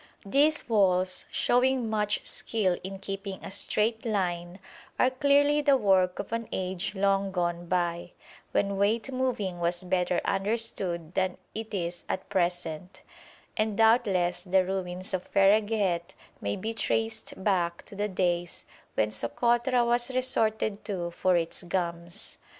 [0.25, 4.57] These walls, showing much skill in keeping a straight line,
[4.97, 8.13] are clearly the work of an age long gone by,
[8.51, 13.03] when weight moving was better understood than it is at present,
[13.55, 18.65] and doubtless the ruins of Fereghet may be traced back to the days
[18.95, 22.39] when Sokotra was resorted to for its gums.